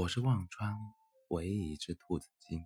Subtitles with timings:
[0.00, 0.78] 我是忘川
[1.28, 2.64] 唯一一只兔子精，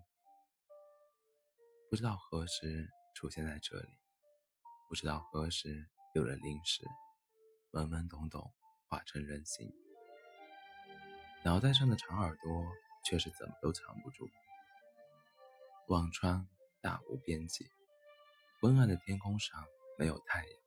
[1.89, 3.89] 不知道何时出现在这里，
[4.87, 6.85] 不知道何时有人临时
[7.73, 8.53] 懵懵懂懂
[8.87, 9.69] 化成人形，
[11.43, 12.65] 脑袋上的长耳朵
[13.03, 14.29] 却是怎么都藏不住。
[15.89, 16.47] 忘川
[16.79, 17.69] 大无边际，
[18.61, 19.61] 昏暗的天空上
[19.99, 20.59] 没有太阳，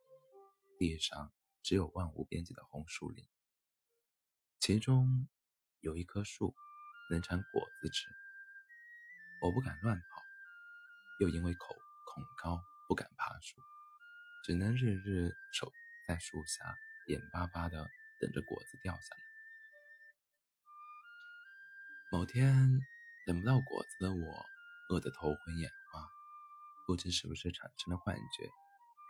[0.76, 1.32] 地上
[1.62, 3.26] 只有万无边际的红树林，
[4.60, 5.26] 其中。
[5.80, 6.54] 有一棵树
[7.08, 8.10] 能产果子吃，
[9.40, 10.24] 我不敢乱跑，
[11.20, 13.60] 又因为口恐高不敢爬树，
[14.42, 15.72] 只能日日守
[16.06, 17.88] 在树下，眼巴巴的
[18.18, 19.22] 等着果子掉下来。
[22.10, 22.80] 某天
[23.24, 24.46] 等不到果子的我，
[24.88, 26.08] 饿得头昏眼花，
[26.86, 28.50] 不知是不是产生了幻觉，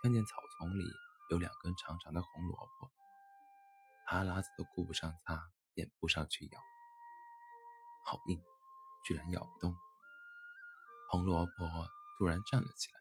[0.02, 0.84] 看见草丛里
[1.30, 2.90] 有两根长长的红萝卜，
[4.04, 5.50] 哈喇子都顾不上擦。
[5.78, 6.60] 便扑上去咬，
[8.04, 8.42] 好硬，
[9.04, 9.76] 居然咬不动。
[11.08, 11.86] 红萝卜
[12.18, 12.98] 突然站了起来，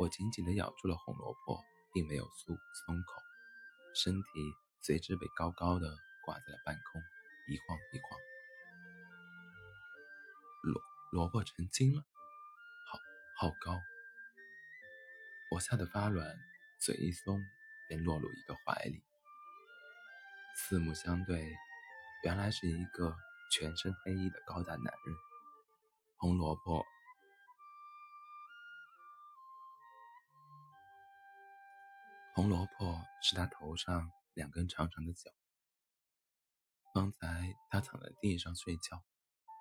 [0.00, 1.62] 我紧紧地咬住了红萝卜，
[1.92, 3.22] 并没有松松口，
[3.94, 4.28] 身体
[4.82, 7.00] 随之被高高的挂在了半空，
[7.46, 8.18] 一晃一晃。
[10.64, 12.02] 萝萝卜成精了，
[12.90, 12.98] 好
[13.36, 13.80] 好高！
[15.52, 16.36] 我吓得发软，
[16.80, 17.40] 嘴一松，
[17.86, 19.00] 便落入一个怀里。
[20.56, 21.52] 四目相对，
[22.22, 23.14] 原来是一个
[23.50, 25.14] 全身黑衣的高大男人。
[26.16, 26.84] 红萝卜，
[32.34, 35.30] 红萝卜是他头上两根长长的角。
[36.94, 39.02] 刚才他躺在地上睡觉，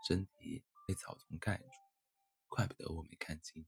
[0.08, 1.66] 身体被草丛盖住，
[2.47, 3.66] 怪不得我没看清。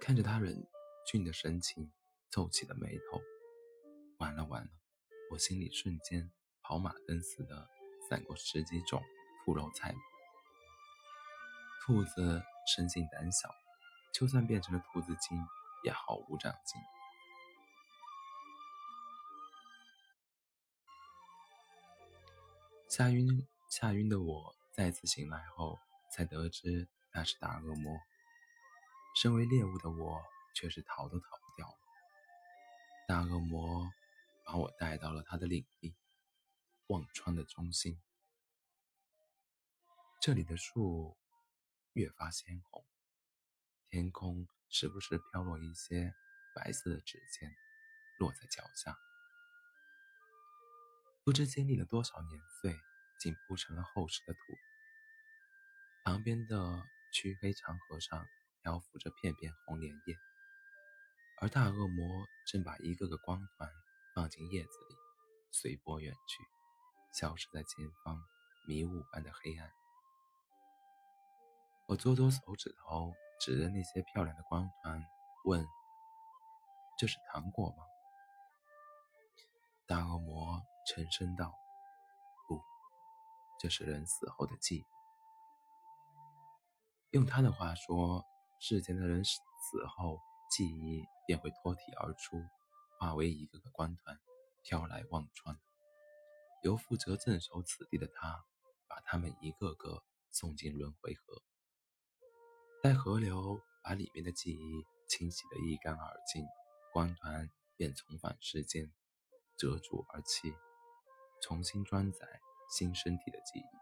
[0.00, 0.66] 看着他人
[1.08, 1.90] 俊的神情。
[2.30, 3.22] 皱起了眉头，
[4.18, 4.68] 完了完了！
[5.30, 7.66] 我心里瞬间跑马灯似的
[8.06, 9.02] 闪过十几种
[9.42, 9.98] 兔肉菜谱。
[11.80, 13.48] 兔子生性胆小，
[14.12, 15.38] 就算变成了兔子精，
[15.84, 16.78] 也毫无长进。
[22.90, 25.78] 吓晕吓晕的我再次醒来后，
[26.12, 27.98] 才得知那是大恶魔。
[29.16, 30.22] 身为猎物的我，
[30.58, 31.78] 却是逃都逃不掉了。
[33.06, 33.88] 大恶魔
[34.44, 35.94] 把我带到了他的领地——
[36.88, 38.02] 忘川的中心。
[40.20, 41.16] 这里的树
[41.92, 42.84] 越发鲜红，
[43.88, 46.12] 天空时不时飘落一些
[46.56, 47.54] 白色的纸钱，
[48.18, 48.98] 落在脚下。
[51.22, 52.76] 不知经历了多少年岁，
[53.20, 54.40] 竟铺成了厚实的土。
[56.02, 56.82] 旁边的
[57.12, 58.26] 黢黑长河上
[58.60, 60.18] 漂浮着片片红莲叶。
[61.40, 63.70] 而大恶魔正把一个个光团
[64.12, 64.96] 放进叶子里，
[65.52, 66.44] 随波远去，
[67.12, 68.20] 消失在前方
[68.66, 69.70] 迷雾般的黑暗。
[71.86, 75.00] 我搓搓手指头，指着那些漂亮的光团，
[75.44, 75.64] 问
[76.98, 77.84] ：“这是糖果吗？”
[79.86, 81.54] 大恶魔沉声道
[82.48, 82.60] ：“不，
[83.60, 84.84] 这是人死后的记忆。
[87.12, 88.26] 用他的话说，
[88.58, 89.38] 世间的人死
[89.86, 92.42] 后。”记忆便会脱体而出，
[92.98, 94.18] 化为一个个光团，
[94.62, 95.58] 飘来忘川。
[96.62, 98.44] 由负责镇守此地的他，
[98.88, 101.42] 把他们一个个送进轮回河。
[102.82, 106.44] 待河流把里面的记忆清洗得一干二净，
[106.92, 108.92] 光团便重返世间，
[109.56, 110.54] 折竹而栖，
[111.40, 112.26] 重新装载
[112.70, 113.78] 新身体的记忆。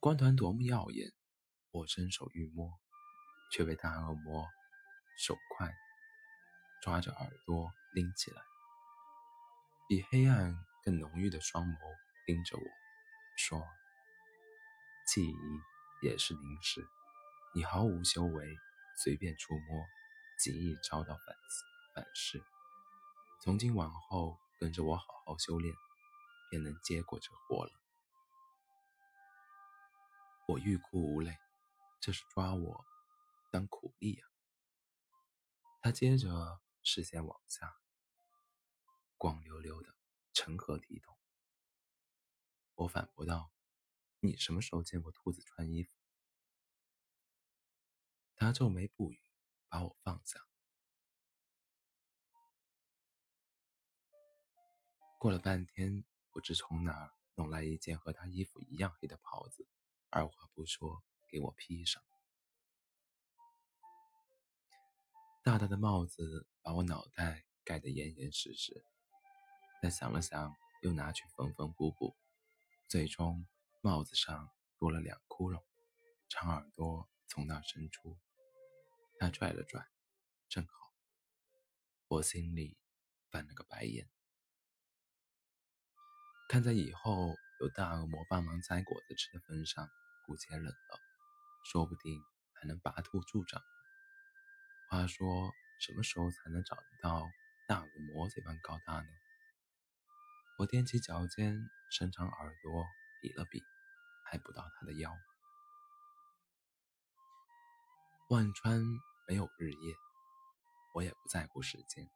[0.00, 1.12] 光团多么耀眼，
[1.72, 2.78] 我伸手欲摸。
[3.50, 4.46] 却被大恶魔
[5.16, 5.74] 手快
[6.82, 8.42] 抓着耳朵拎起来，
[9.88, 10.54] 比黑暗
[10.84, 11.76] 更浓郁的双眸
[12.26, 12.62] 盯着我，
[13.36, 13.66] 说
[15.08, 15.60] ：“记忆
[16.06, 16.86] 也是灵石，
[17.54, 18.56] 你毫无修为，
[19.02, 19.84] 随便触摸，
[20.38, 21.36] 极易遭到反
[21.94, 22.42] 反噬。
[23.42, 25.74] 从今往后，跟着我好好修炼，
[26.50, 27.72] 便能接过这活了。”
[30.46, 31.36] 我欲哭无泪，
[32.00, 32.84] 这是抓我。
[33.50, 34.26] 当苦力呀！
[35.80, 37.80] 他接着视线往下，
[39.16, 39.94] 光溜溜的，
[40.32, 41.18] 成何体统？
[42.74, 43.52] 我反驳道
[44.20, 45.90] ：“你什么时候见过兔子穿衣服？”
[48.36, 49.20] 他皱眉不语，
[49.68, 50.46] 把我放下。
[55.18, 59.66] 过了半天，不知从哪儿弄来一件和他衣服一样黑的袍子，
[60.10, 62.00] 二话不说给我披上。
[65.48, 68.84] 大大的帽子把我脑袋盖得严严实实。
[69.80, 72.14] 但想了想，又拿去缝缝补补，
[72.86, 73.46] 最终
[73.80, 75.64] 帽子上多了两窟窿，
[76.28, 78.18] 长耳朵从那伸出。
[79.18, 79.88] 他拽了拽，
[80.50, 80.92] 正好。
[82.08, 82.76] 我心里
[83.30, 84.06] 翻了个白眼。
[86.50, 89.88] 看在以后有大恶魔帮忙摘果子吃的份上，
[90.26, 91.00] 姑且忍了，
[91.64, 92.22] 说不定
[92.52, 93.62] 还能拔兔助长。
[94.90, 97.30] 话说，什么时候才能找得到
[97.66, 99.08] 大恶魔这般高大呢？
[100.56, 102.86] 我踮起脚尖，伸长耳朵
[103.20, 103.62] 比了比，
[104.24, 105.14] 还不到他的腰。
[108.30, 108.82] 万川
[109.26, 109.94] 没有日夜，
[110.94, 112.10] 我也不在乎时间，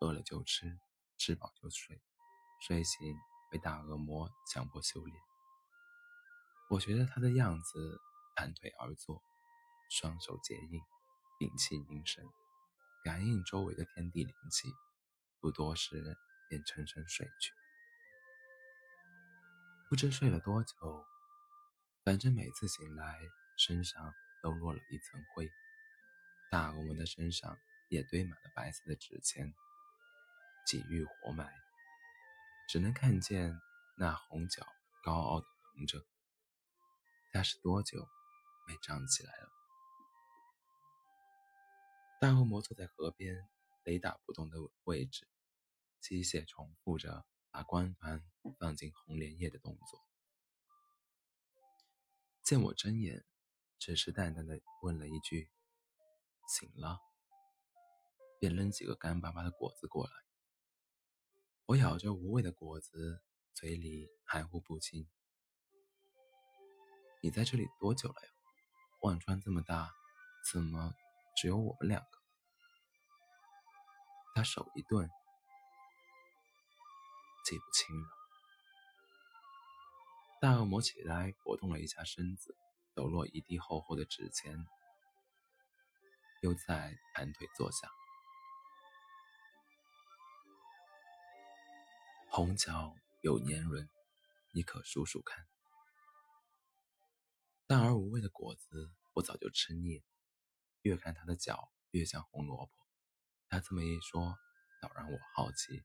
[0.00, 0.78] 饿了就吃，
[1.18, 2.00] 吃饱就睡，
[2.60, 3.16] 睡醒
[3.50, 5.20] 被大恶魔强迫修炼。
[6.70, 8.00] 我学着他的样子，
[8.36, 9.20] 盘腿而坐，
[9.90, 10.80] 双手结印。
[11.38, 12.24] 屏气凝神，
[13.04, 14.72] 感应周围的天地灵气，
[15.40, 16.16] 不多时
[16.48, 17.52] 便沉沉睡去。
[19.88, 21.06] 不知睡了多久，
[22.04, 23.20] 反正每次醒来，
[23.58, 25.50] 身上都落了一层灰。
[26.50, 27.58] 大恶魔的身上
[27.88, 29.52] 也堆满了白色的纸钱，
[30.66, 31.52] 几欲活埋，
[32.68, 33.60] 只能看见
[33.96, 34.66] 那红角
[35.04, 36.04] 高傲的横着。
[37.32, 38.08] 他是多久
[38.66, 39.50] 没长起来了？
[42.18, 43.46] 大恶魔坐在河边
[43.84, 45.28] 雷打不动的位置，
[46.00, 48.24] 机械重复着把光盘
[48.58, 50.02] 放进红莲叶的动作。
[52.42, 53.24] 见我睁眼，
[53.78, 55.50] 只是淡淡的问了一句
[56.48, 57.00] ：“醒了？”
[58.40, 60.12] 便扔几个干巴巴的果子过来。
[61.66, 63.20] 我咬着无味的果子，
[63.52, 65.06] 嘴里含糊不清
[67.20, 68.28] ：“你在这里多久了呀？
[69.02, 69.92] 忘川这么大，
[70.50, 70.94] 怎么？”
[71.36, 72.08] 只有我们两个。
[74.34, 75.08] 他手一顿，
[77.44, 78.08] 记不清了。
[80.40, 82.56] 大恶魔起来，活动了一下身子，
[82.94, 84.66] 抖落一地厚厚的纸钱，
[86.42, 87.88] 又在盘腿坐下。
[92.30, 93.88] 红桥有年轮，
[94.52, 95.46] 你可数数看。
[97.66, 100.04] 淡而无味的果子，我早就吃腻了。
[100.86, 102.72] 越看他的脚越像红萝卜，
[103.48, 104.38] 他这么一说，
[104.80, 105.82] 倒让我好奇。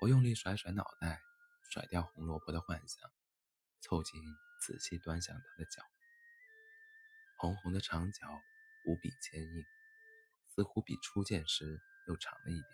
[0.00, 1.20] 我用力甩甩脑袋，
[1.70, 3.08] 甩掉红萝卜的幻想，
[3.80, 4.20] 凑近
[4.60, 5.80] 仔细端详他的脚。
[7.38, 8.42] 红红的长脚
[8.84, 9.64] 无比坚硬，
[10.48, 12.68] 似乎比初见时又长了一点，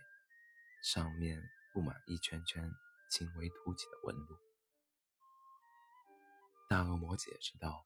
[0.83, 1.43] 上面
[1.75, 2.73] 布满一圈圈
[3.11, 4.39] 轻微凸起的纹路。
[6.67, 7.85] 大恶魔解释道：“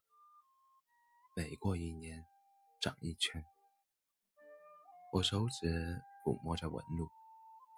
[1.35, 2.25] 每过一年。”
[2.85, 3.43] 长一圈，
[5.11, 7.09] 我手指抚摸着纹路，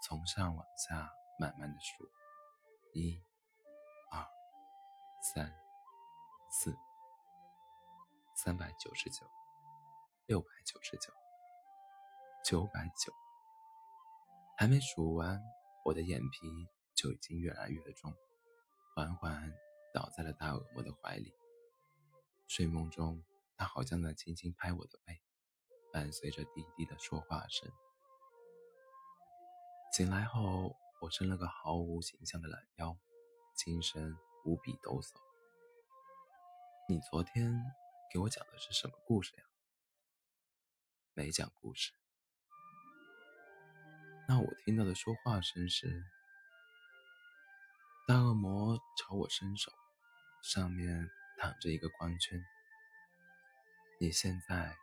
[0.04, 1.09] 从上往下
[1.39, 2.04] 慢慢的数，
[2.92, 3.18] 一、
[4.12, 4.27] 二、
[5.21, 5.50] 三、
[6.51, 6.75] 四、
[8.36, 9.25] 三百九十九、
[10.25, 11.13] 六百九十九、
[12.44, 13.13] 九百九，
[14.57, 15.42] 还没数完，
[15.86, 18.13] 我的眼皮就已经越来越重，
[18.94, 19.53] 缓缓
[19.94, 21.33] 倒在了大恶魔的怀里，
[22.50, 23.24] 睡梦中。
[23.57, 25.19] 他好像在轻轻拍我的背，
[25.92, 27.71] 伴随着低低的说话声。
[29.91, 32.96] 醒来后，我伸了个毫无形象的懒腰，
[33.55, 34.15] 精神
[34.46, 35.15] 无比抖擞。
[36.88, 37.51] 你昨天
[38.13, 39.43] 给我讲的是什么故事呀？
[41.13, 41.91] 没讲故事。
[44.27, 46.03] 那我听到的说话声是：
[48.08, 49.72] 大恶魔朝我伸手，
[50.43, 52.39] 上面躺着一个光圈。
[54.00, 54.77] 你现在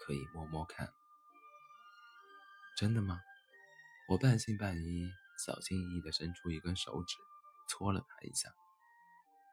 [0.00, 0.92] 可以摸摸看，
[2.76, 3.20] 真的吗？
[4.08, 5.08] 我半信半疑，
[5.38, 7.16] 小心翼翼地伸出一根手指，
[7.68, 8.52] 搓了它一下。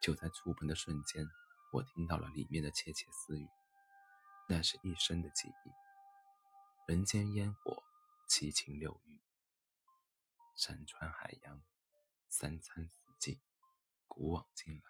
[0.02, 1.28] 就在触碰的瞬间，
[1.72, 3.48] 我听到了里面的窃窃私语，
[4.50, 6.92] 那是一生的记忆。
[6.92, 7.84] 人间烟火，
[8.28, 9.22] 七情六欲，
[10.56, 11.62] 山川海洋，
[12.30, 13.40] 三餐四季，
[14.08, 14.82] 古往今来，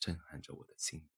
[0.00, 1.08] 震撼着我的心。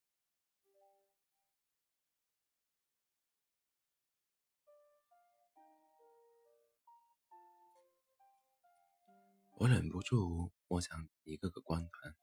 [9.62, 12.16] 我忍不住摸向一个个光团，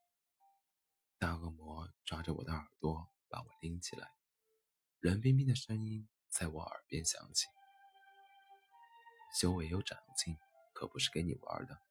[1.18, 4.12] 大恶魔抓着我的耳朵，把我拎起来，
[5.00, 7.48] 冷冰冰的声音在我耳边响起
[9.40, 10.36] ：“修为有长进，
[10.74, 11.82] 可不是给你玩的。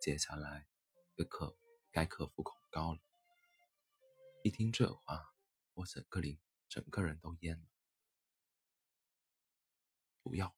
[0.00, 0.68] 接下来，
[1.16, 1.58] 该克
[1.90, 3.00] 该克服恐高了。”
[4.44, 5.34] 一听这话，
[5.74, 7.66] 我整个灵整个人都蔫了。
[10.22, 10.54] 不要。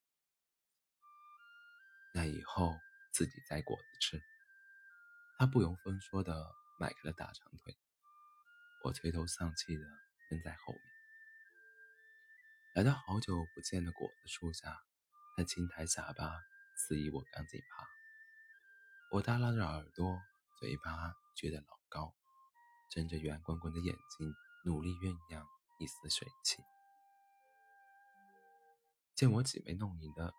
[2.12, 2.74] 那以后
[3.12, 4.22] 自己摘果子吃。
[5.38, 7.76] 他不由分说的迈开了大长腿，
[8.84, 9.84] 我垂头丧气的
[10.30, 10.82] 跟在后面。
[12.74, 14.82] 来到好久不见的果子树下，
[15.36, 16.40] 他轻抬下巴，
[16.76, 17.86] 示意我赶紧爬。
[19.10, 20.22] 我耷拉着耳朵，
[20.58, 22.14] 嘴巴撅得老高，
[22.90, 25.46] 睁着圆滚滚的眼睛，努力酝酿
[25.78, 26.62] 一丝水气。
[29.14, 30.34] 见我挤眉弄眼的，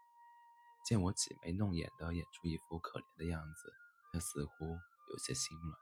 [0.84, 3.74] 见我挤眉弄眼的演出一副可怜的样子，
[4.12, 4.78] 他似乎
[5.10, 5.78] 有些心软，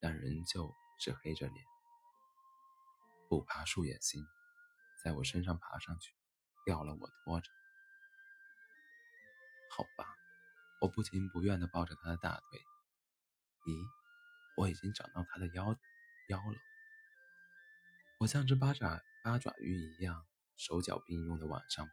[0.00, 1.64] 但仍旧是黑着脸。
[3.28, 4.26] 不爬树也行，
[5.04, 6.14] 在我身上爬上去，
[6.64, 7.50] 掉了我拖着。
[9.70, 10.16] 好吧，
[10.80, 12.60] 我不情不愿地抱着他的大腿。
[13.66, 13.86] 咦，
[14.56, 15.76] 我已经长到他的腰
[16.28, 16.58] 腰了。
[18.18, 20.26] 我像只八爪八爪鱼一样，
[20.56, 21.92] 手脚并用地往上爬。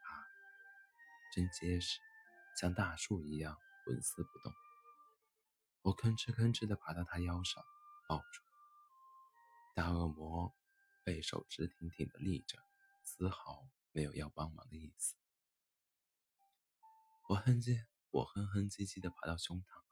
[1.34, 2.00] 真结实，
[2.56, 4.52] 像大树一样纹丝不动。
[5.82, 7.62] 我吭哧吭哧地爬到他腰上，
[8.08, 8.42] 抱住。
[9.74, 10.56] 大恶魔
[11.04, 12.58] 背手直挺挺地立着，
[13.04, 15.14] 丝毫没有要帮忙的意思。
[17.28, 19.82] 我哼唧，我哼哼唧唧地爬到胸膛，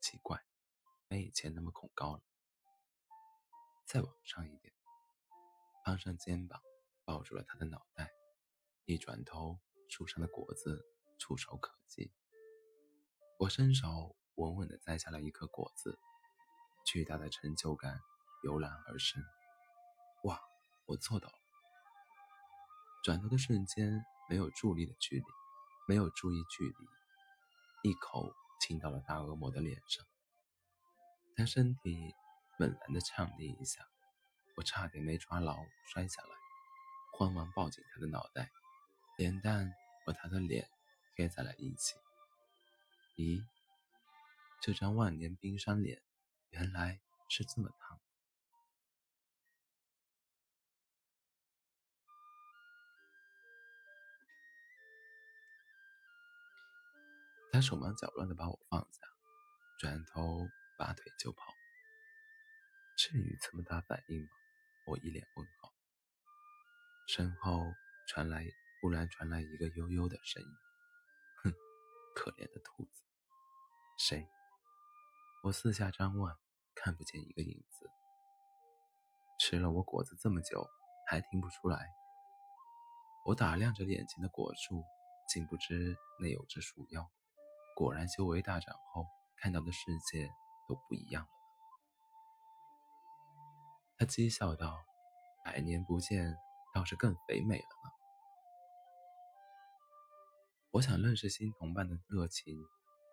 [0.00, 0.44] 奇怪，
[1.06, 2.22] 没以前那么恐高了。
[3.86, 4.74] 再往上一点，
[5.84, 6.60] 攀上肩膀，
[7.04, 8.10] 抱住了他的脑袋，
[8.84, 9.60] 一转头。
[9.90, 10.84] 树上的果子
[11.18, 12.10] 触手可及，
[13.38, 15.98] 我伸手稳稳地摘下了一颗果子，
[16.84, 18.00] 巨大的成就感
[18.44, 19.22] 油然而生。
[20.24, 20.40] 哇，
[20.86, 21.34] 我做到了！
[23.02, 25.24] 转头的瞬间，没有助力的距离，
[25.86, 30.04] 没有注意距离，一口亲到了大恶魔的脸上。
[31.36, 32.14] 他身体
[32.58, 33.86] 猛然的颤栗一下，
[34.56, 35.56] 我差点没抓牢
[35.86, 36.30] 摔下来，
[37.12, 38.50] 慌忙抱紧他的脑袋。
[39.16, 39.72] 脸蛋
[40.04, 40.68] 和他的脸
[41.18, 41.96] 贴在了一起。
[43.16, 43.44] 咦，
[44.62, 46.00] 这张万年冰山脸
[46.50, 48.00] 原来是这么烫。
[57.50, 59.00] 他手忙脚乱地把我放下，
[59.80, 60.48] 转头
[60.78, 61.52] 拔腿就跑。
[62.96, 64.28] 至于这么大反应吗？
[64.84, 65.74] 我一脸问号。
[67.08, 67.74] 身后
[68.06, 68.46] 传来。
[68.80, 70.48] 忽然传来一个悠悠的声音：“，
[72.18, 73.04] 可怜的兔子。”
[73.96, 74.28] 谁？
[75.44, 76.36] 我四下张望，
[76.74, 77.88] 看不见一个影子。
[79.38, 80.68] 吃了我果子这么久，
[81.06, 81.88] 还听不出来？
[83.24, 84.82] 我打量着眼前的果树，
[85.28, 87.08] 竟不知内有只树妖。
[87.76, 89.06] 果然，修为大涨后，
[89.36, 90.28] 看到的世界
[90.66, 91.30] 都不一样了。
[93.96, 94.84] 他讥笑道
[95.44, 96.36] ：“百年不见，
[96.74, 97.68] 倒是更肥美了。”
[100.70, 102.54] 我想认识新同伴的热情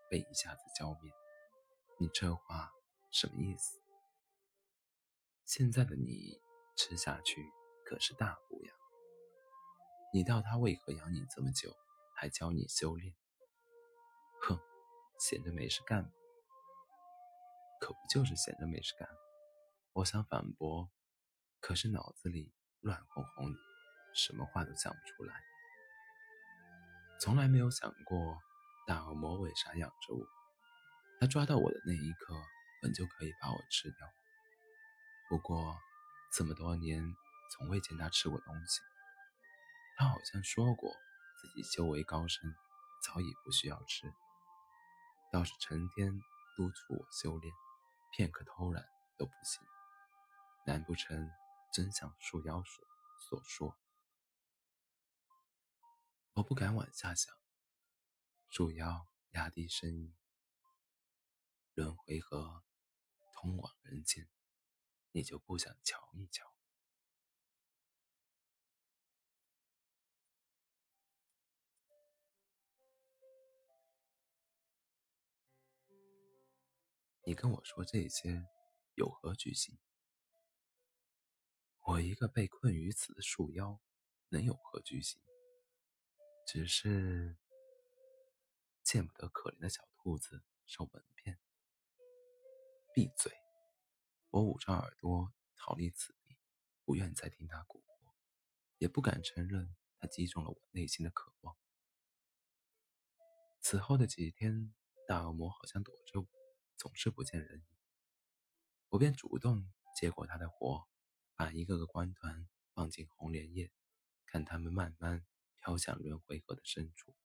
[0.09, 1.11] 被一下子浇灭。
[1.97, 2.73] 你这话
[3.11, 3.79] 什么意思？
[5.45, 6.41] 现在的你
[6.75, 7.41] 吃下去
[7.85, 8.73] 可是大补呀。
[10.13, 11.73] 你道他为何养你这么久，
[12.13, 13.15] 还教你修炼？
[14.41, 14.59] 哼，
[15.17, 16.11] 闲着没事干。
[17.79, 19.07] 可不就是闲着没事干？
[19.93, 20.91] 我想反驳，
[21.61, 23.59] 可是脑子里乱哄哄的，
[24.13, 25.33] 什么话都想不出来。
[27.19, 28.37] 从来没有想过
[28.85, 30.27] 大恶魔为啥养着我。
[31.19, 32.35] 他抓到我的那一刻，
[32.81, 34.07] 本就可以把我吃掉。
[35.29, 35.75] 不过
[36.33, 37.01] 这么多年，
[37.51, 38.81] 从未见他吃过东西。
[39.97, 40.91] 他好像说过
[41.41, 42.53] 自己修为高深，
[43.01, 44.13] 早已不需要吃，
[45.31, 46.11] 倒是成天
[46.57, 47.53] 督促我修炼，
[48.11, 48.85] 片刻偷懒
[49.17, 49.65] 都不行。
[50.65, 51.29] 难不成
[51.71, 52.85] 真像树妖所
[53.29, 53.77] 所说？
[56.35, 57.33] 我不敢往下想，
[58.49, 60.13] 树妖压低声音
[61.73, 62.65] ：“轮回河
[63.31, 64.27] 通往人间，
[65.11, 66.53] 你就不想瞧一瞧？
[77.23, 78.45] 你跟我说这些
[78.95, 79.79] 有何居心？
[81.85, 83.79] 我一个被困于此的树妖，
[84.27, 85.21] 能有何居心？”
[86.45, 87.35] 只是
[88.83, 91.39] 见不得可怜的小兔子受蒙骗。
[92.93, 93.33] 闭嘴！
[94.29, 96.37] 我捂着耳朵逃离此地，
[96.83, 98.13] 不愿再听他蛊惑，
[98.77, 101.57] 也不敢承认他击中了我内心的渴望。
[103.59, 104.73] 此后的几天，
[105.07, 106.27] 大恶魔好像躲着我，
[106.77, 107.65] 总是不见人影。
[108.89, 110.87] 我便主动接过他的活，
[111.35, 113.71] 把一个个官团放进红莲叶，
[114.27, 115.25] 看它们慢慢。
[115.65, 117.15] 飘向轮回河的深处。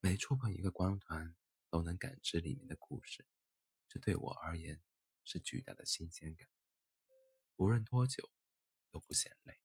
[0.00, 1.36] 每触碰一个光团，
[1.68, 3.26] 都能感知里面的故事，
[3.86, 4.80] 这对我而言
[5.22, 6.48] 是巨大的新鲜感。
[7.56, 8.30] 无论多久，
[8.90, 9.60] 都不嫌累。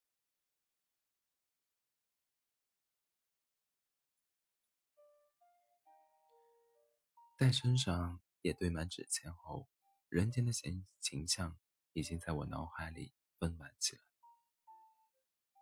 [7.37, 9.69] 在身上也堆满纸钱后，
[10.09, 11.57] 人间的形形象
[11.93, 14.01] 已经在我脑海里丰满起来。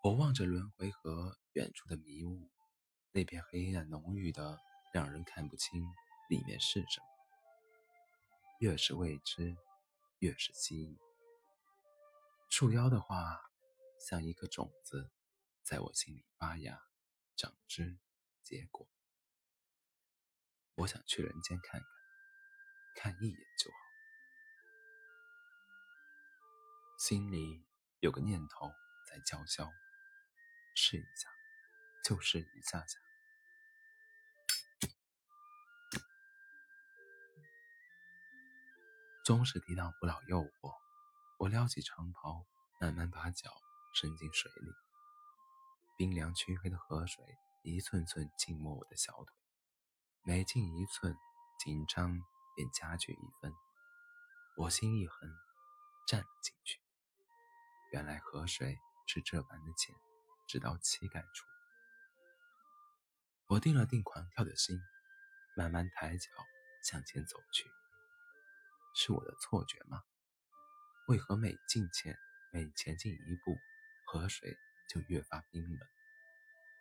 [0.04, 2.48] 我望着轮回河远处的迷雾，
[3.12, 4.60] 那片黑暗浓郁的，
[4.94, 5.84] 让人看不清
[6.30, 7.08] 里面是什么。
[8.60, 9.58] 越是未知，
[10.20, 10.96] 越是吸引。
[12.48, 13.42] 树妖的话，
[14.00, 15.10] 像一颗种子，
[15.64, 16.80] 在我心里发芽、
[17.36, 17.98] 长枝、
[18.44, 18.88] 结果。
[20.76, 21.82] 我想去人间看
[22.94, 23.78] 看，看一眼就好。
[27.00, 27.66] 心里
[28.00, 28.72] 有个念头
[29.10, 29.68] 在叫嚣，
[30.76, 31.30] 试一下，
[32.08, 32.98] 就是一下下。
[39.26, 40.74] 总是抵挡不了诱惑，
[41.38, 42.46] 我撩起长袍，
[42.80, 43.52] 慢慢把脚
[43.94, 44.72] 伸进水里。
[45.98, 47.26] 冰凉黢黑的河水
[47.62, 49.36] 一寸寸浸没我的小腿。
[50.24, 51.14] 每进一寸，
[51.60, 52.24] 紧张
[52.56, 53.54] 便加剧一分。
[54.56, 55.30] 我心一横，
[56.08, 56.80] 站了进去。
[57.92, 59.94] 原来河水是这般的浅，
[60.48, 61.57] 直到膝盖处。
[63.50, 64.78] 我定了定狂跳的心，
[65.56, 66.30] 慢慢抬脚
[66.84, 67.64] 向前走去。
[68.94, 70.04] 是我的错觉吗？
[71.08, 72.18] 为何每进前
[72.52, 73.58] 每前进一步，
[74.06, 74.58] 河水
[74.90, 75.80] 就越发冰冷？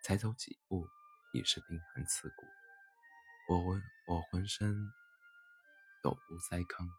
[0.03, 0.85] 才走几步，
[1.31, 2.45] 已是冰寒刺骨。
[3.47, 4.75] 我浑我浑身
[6.03, 6.89] 抖如筛糠，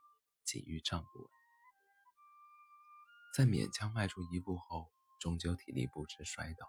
[0.46, 1.30] 几欲站不稳。
[3.34, 6.66] 在勉强迈出一步后，终究体力不支摔倒，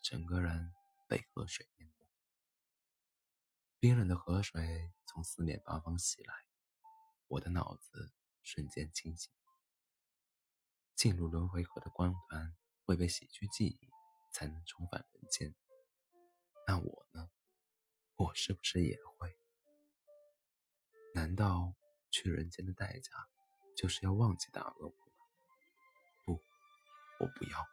[0.00, 0.72] 整个人
[1.08, 1.95] 被河水淹没。
[3.86, 6.34] 冰冷的河水从四面八方袭来，
[7.28, 9.30] 我的脑子瞬间清醒。
[10.96, 13.88] 进入轮回河的光团会被洗去记忆，
[14.32, 15.54] 才能重返人间。
[16.66, 17.30] 那我呢？
[18.16, 19.38] 我是不是也会？
[21.14, 21.72] 难道
[22.10, 23.12] 去人间的代价
[23.76, 25.24] 就是要忘记大恶魔吗？
[26.24, 26.32] 不，
[27.20, 27.64] 我不要。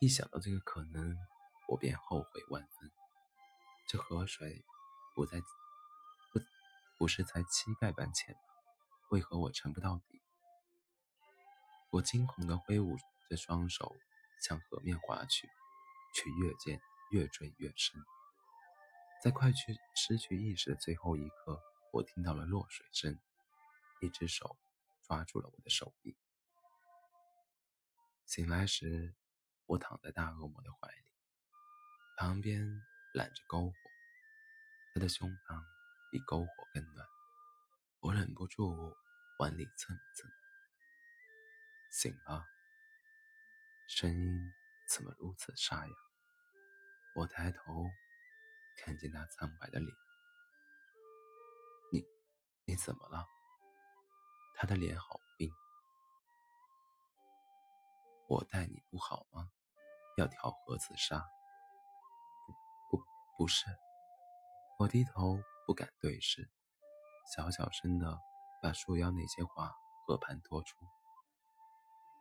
[0.00, 1.16] 一想到这个可能，
[1.66, 2.92] 我便后悔万分。
[3.90, 4.64] 这河水
[5.16, 6.40] 不在，不
[6.96, 8.40] 不是才膝盖般浅吗？
[9.10, 10.22] 为何我沉不到底？
[11.90, 12.96] 我惊恐地挥舞
[13.28, 13.96] 着双手
[14.40, 15.48] 向河面划去，
[16.14, 18.00] 却越见越坠越深。
[19.24, 21.60] 在快去失去意识的最后一刻，
[21.92, 23.18] 我听到了落水声，
[24.02, 24.56] 一只手
[25.02, 26.16] 抓住了我的手臂。
[28.24, 29.16] 醒来时，
[29.66, 31.04] 我躺在大恶魔的怀里，
[32.16, 32.80] 旁边
[33.12, 33.74] 揽着篝火，
[34.94, 35.64] 他的胸膛
[36.10, 37.06] 比篝火更暖，
[38.00, 38.96] 我忍不住
[39.38, 40.30] 往里蹭蹭。
[41.90, 42.46] 醒了，
[43.88, 44.52] 声音
[44.88, 45.94] 怎么如此沙哑？
[47.14, 47.90] 我抬头。
[48.82, 49.94] 看见他苍白的脸，
[51.92, 52.02] 你，
[52.64, 53.26] 你怎么了？
[54.54, 55.52] 他的脸好冰。
[58.26, 59.50] 我待你不好吗？
[60.16, 61.28] 要跳河自杀？
[63.40, 63.64] 不是。
[64.78, 66.50] 我低头不敢对视，
[67.34, 68.20] 小小声的
[68.62, 69.72] 把树妖那些话
[70.06, 70.76] 和盘托出。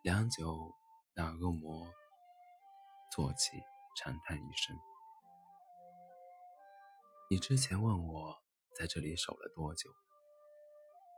[0.02, 0.74] 良久，
[1.14, 1.92] 那恶魔
[3.12, 3.62] 坐起，
[3.98, 4.74] 长叹一声。
[7.30, 8.42] 你之前问我
[8.74, 9.90] 在这里守了多久，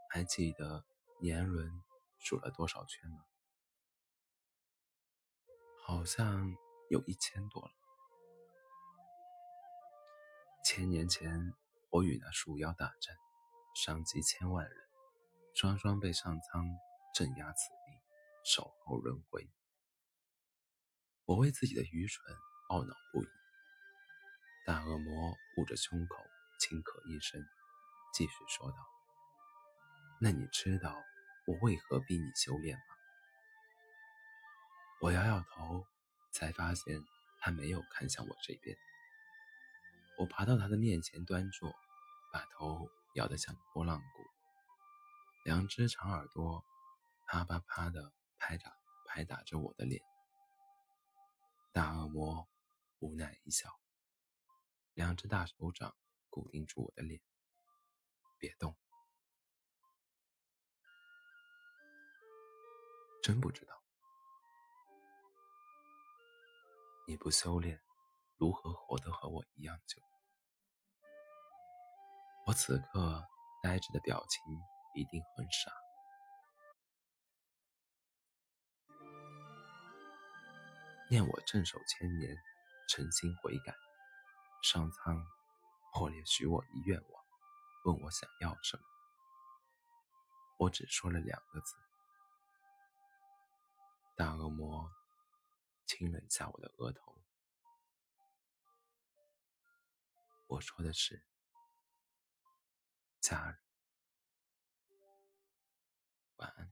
[0.09, 0.83] 还记得
[1.21, 1.71] 年轮
[2.17, 3.23] 数了多少圈吗？
[5.85, 6.51] 好像
[6.89, 7.80] 有一千多了。
[10.63, 11.53] 千年前，
[11.89, 13.17] 我与那树妖大战，
[13.73, 14.77] 伤及千万人，
[15.55, 16.67] 双双被上苍
[17.15, 17.99] 镇压此地，
[18.45, 19.49] 守候轮回。
[21.25, 22.23] 我为自己的愚蠢
[22.69, 23.27] 懊恼不已。
[24.65, 26.15] 大恶魔捂着胸口，
[26.59, 27.43] 轻咳一声，
[28.13, 28.77] 继续说道
[30.21, 31.03] ：“那你知道
[31.47, 32.83] 我为何逼你修炼吗？”
[35.01, 35.87] 我摇摇头，
[36.31, 37.03] 才发现
[37.39, 38.77] 他没有看向我这边。
[40.21, 41.75] 我爬到他的面前端坐，
[42.31, 44.23] 把头摇得像拨浪鼓，
[45.43, 46.63] 两只长耳朵
[47.25, 48.71] 啪啪啪地拍打
[49.07, 49.99] 拍打着我的脸。
[51.73, 52.47] 大恶魔
[52.99, 53.79] 无奈一笑。
[54.93, 55.95] 两只大手掌
[56.29, 57.19] 固定住我的脸，
[58.37, 58.77] 别动。
[63.23, 63.81] 真不知道，
[67.07, 67.81] 你不修炼，
[68.37, 69.99] 如何活得和我一样久？
[72.51, 73.25] 我此刻
[73.63, 74.43] 呆着的表情
[74.93, 75.71] 一定很傻。
[81.09, 82.35] 念我镇守千年，
[82.89, 83.73] 诚心悔改。
[84.63, 85.25] 上苍
[85.93, 87.23] 破烈许我一愿望，
[87.85, 88.83] 问我想要什么。
[90.57, 91.77] 我只说了两个字。
[94.17, 94.91] 大恶魔
[95.87, 97.15] 亲了一下我的额头。
[100.47, 101.23] 我说的是
[103.21, 103.55] 家人。
[106.37, 106.70] 晚安。